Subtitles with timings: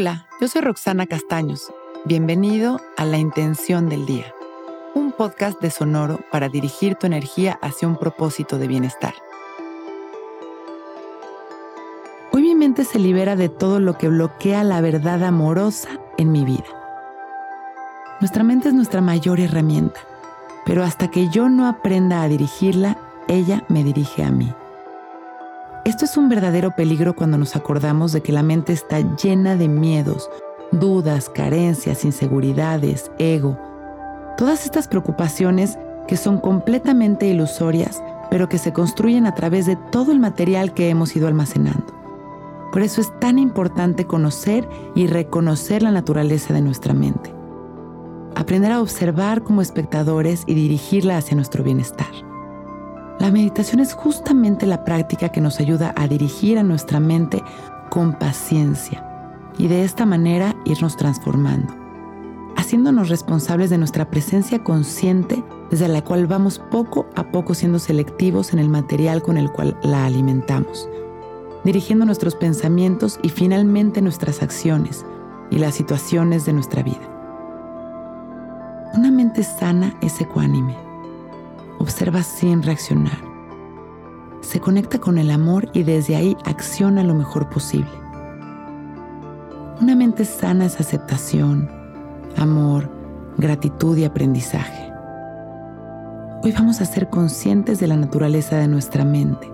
[0.00, 1.72] Hola, yo soy Roxana Castaños.
[2.04, 4.32] Bienvenido a La Intención del Día,
[4.94, 9.12] un podcast de Sonoro para dirigir tu energía hacia un propósito de bienestar.
[12.30, 16.44] Hoy mi mente se libera de todo lo que bloquea la verdad amorosa en mi
[16.44, 16.68] vida.
[18.20, 19.98] Nuestra mente es nuestra mayor herramienta,
[20.64, 24.54] pero hasta que yo no aprenda a dirigirla, ella me dirige a mí.
[25.88, 29.68] Esto es un verdadero peligro cuando nos acordamos de que la mente está llena de
[29.68, 30.28] miedos,
[30.70, 33.58] dudas, carencias, inseguridades, ego.
[34.36, 40.12] Todas estas preocupaciones que son completamente ilusorias, pero que se construyen a través de todo
[40.12, 41.86] el material que hemos ido almacenando.
[42.70, 47.34] Por eso es tan importante conocer y reconocer la naturaleza de nuestra mente.
[48.34, 52.27] Aprender a observar como espectadores y dirigirla hacia nuestro bienestar.
[53.18, 57.42] La meditación es justamente la práctica que nos ayuda a dirigir a nuestra mente
[57.90, 59.04] con paciencia
[59.58, 61.74] y de esta manera irnos transformando,
[62.56, 68.52] haciéndonos responsables de nuestra presencia consciente desde la cual vamos poco a poco siendo selectivos
[68.52, 70.88] en el material con el cual la alimentamos,
[71.64, 75.04] dirigiendo nuestros pensamientos y finalmente nuestras acciones
[75.50, 77.02] y las situaciones de nuestra vida.
[78.94, 80.87] Una mente sana es ecuánime
[81.78, 83.18] observa sin reaccionar.
[84.40, 87.90] Se conecta con el amor y desde ahí acciona lo mejor posible.
[89.80, 91.70] Una mente sana es aceptación,
[92.36, 92.90] amor,
[93.36, 94.92] gratitud y aprendizaje.
[96.42, 99.50] Hoy vamos a ser conscientes de la naturaleza de nuestra mente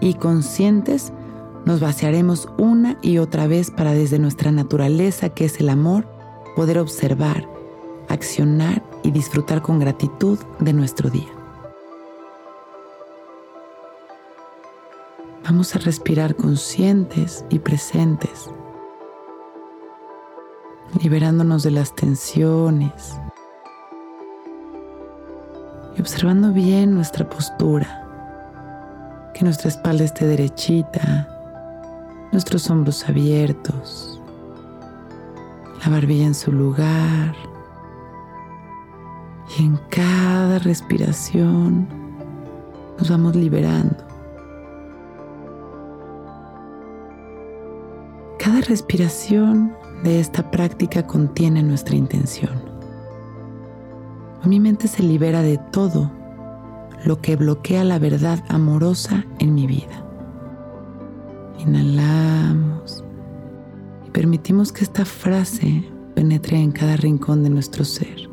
[0.00, 1.12] y conscientes
[1.64, 6.06] nos vaciaremos una y otra vez para desde nuestra naturaleza que es el amor
[6.54, 7.48] poder observar,
[8.08, 11.35] accionar y disfrutar con gratitud de nuestro día.
[15.48, 18.50] Vamos a respirar conscientes y presentes,
[21.00, 23.16] liberándonos de las tensiones
[25.96, 28.04] y observando bien nuestra postura,
[29.34, 31.28] que nuestra espalda esté derechita,
[32.32, 34.20] nuestros hombros abiertos,
[35.84, 37.36] la barbilla en su lugar.
[39.56, 41.86] Y en cada respiración
[42.98, 44.05] nos vamos liberando
[48.66, 52.76] respiración de esta práctica contiene nuestra intención.
[54.44, 56.10] Mi mente se libera de todo
[57.04, 60.04] lo que bloquea la verdad amorosa en mi vida.
[61.58, 63.04] Inhalamos
[64.06, 65.84] y permitimos que esta frase
[66.14, 68.28] penetre en cada rincón de nuestro ser.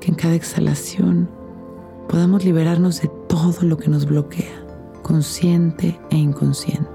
[0.00, 1.28] Que en cada exhalación
[2.08, 4.64] podamos liberarnos de todo lo que nos bloquea,
[5.02, 6.91] consciente e inconsciente.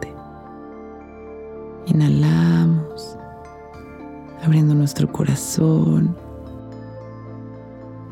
[1.87, 3.17] Inhalamos,
[4.43, 6.15] abriendo nuestro corazón.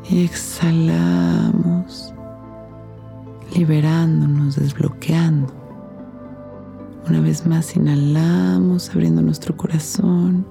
[0.08, 2.14] Y exhalamos,
[3.54, 5.52] liberándonos, desbloqueando.
[7.08, 10.46] Una vez más inhalamos, abriendo nuestro corazón.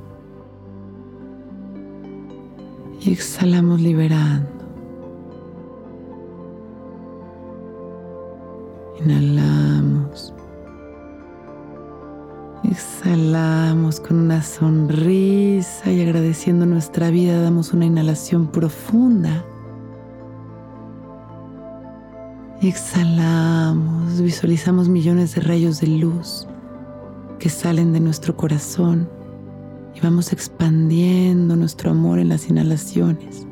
[3.02, 4.50] Y exhalamos liberando.
[9.03, 9.65] Inhalamos.
[12.75, 19.46] Exhalamos con una sonrisa y agradeciendo nuestra vida damos una inhalación profunda.
[22.62, 26.47] exhalamos, visualizamos millones de rayos de luz
[27.40, 29.07] que salen de nuestro corazón
[29.96, 33.47] y vamos expandiendo nuestro amor en las inhalaciones.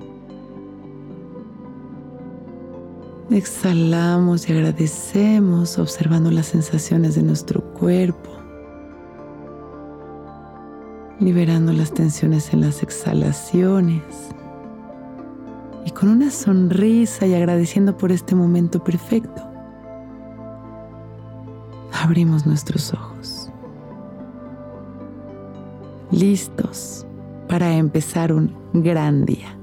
[3.32, 8.43] Exhalamos y agradecemos observando las sensaciones de nuestro cuerpo
[11.24, 14.02] liberando las tensiones en las exhalaciones
[15.86, 19.42] y con una sonrisa y agradeciendo por este momento perfecto,
[21.92, 23.50] abrimos nuestros ojos,
[26.12, 27.06] listos
[27.48, 29.63] para empezar un gran día.